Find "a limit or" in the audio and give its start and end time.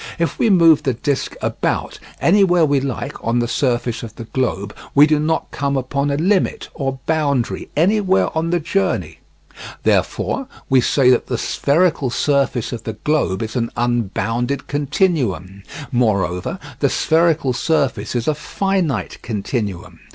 6.09-6.97